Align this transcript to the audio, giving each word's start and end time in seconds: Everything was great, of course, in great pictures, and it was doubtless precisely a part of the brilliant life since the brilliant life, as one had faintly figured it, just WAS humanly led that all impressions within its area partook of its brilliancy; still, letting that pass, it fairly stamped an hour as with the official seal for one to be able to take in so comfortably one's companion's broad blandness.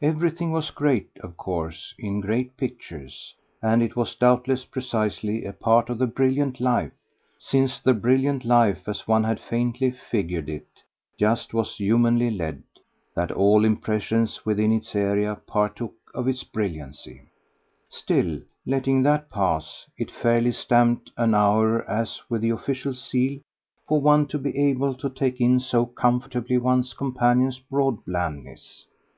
Everything 0.00 0.52
was 0.52 0.70
great, 0.70 1.10
of 1.20 1.36
course, 1.36 1.92
in 1.98 2.22
great 2.22 2.56
pictures, 2.56 3.34
and 3.60 3.82
it 3.82 3.94
was 3.94 4.14
doubtless 4.14 4.64
precisely 4.64 5.44
a 5.44 5.52
part 5.52 5.90
of 5.90 5.98
the 5.98 6.06
brilliant 6.06 6.60
life 6.60 6.94
since 7.36 7.78
the 7.78 7.92
brilliant 7.92 8.46
life, 8.46 8.88
as 8.88 9.06
one 9.06 9.22
had 9.22 9.38
faintly 9.38 9.90
figured 9.90 10.48
it, 10.48 10.66
just 11.18 11.52
WAS 11.52 11.76
humanly 11.76 12.30
led 12.30 12.62
that 13.14 13.30
all 13.30 13.62
impressions 13.66 14.46
within 14.46 14.72
its 14.72 14.96
area 14.96 15.38
partook 15.46 15.92
of 16.14 16.26
its 16.26 16.42
brilliancy; 16.42 17.28
still, 17.90 18.40
letting 18.64 19.02
that 19.02 19.28
pass, 19.28 19.86
it 19.98 20.10
fairly 20.10 20.52
stamped 20.52 21.12
an 21.18 21.34
hour 21.34 21.86
as 21.86 22.22
with 22.30 22.40
the 22.40 22.48
official 22.48 22.94
seal 22.94 23.38
for 23.86 24.00
one 24.00 24.24
to 24.28 24.38
be 24.38 24.56
able 24.58 24.94
to 24.94 25.10
take 25.10 25.38
in 25.38 25.60
so 25.60 25.84
comfortably 25.84 26.56
one's 26.56 26.94
companion's 26.94 27.58
broad 27.58 28.02
blandness. 28.06 28.86